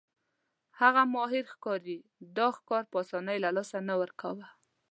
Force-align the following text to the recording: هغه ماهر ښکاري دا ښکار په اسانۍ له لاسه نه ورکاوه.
هغه 0.79 1.03
ماهر 1.13 1.43
ښکاري 1.53 1.97
دا 2.37 2.47
ښکار 2.57 2.83
په 2.91 2.95
اسانۍ 3.03 3.37
له 3.43 3.49
لاسه 3.57 3.77
نه 3.87 3.93
ورکاوه. 4.01 4.47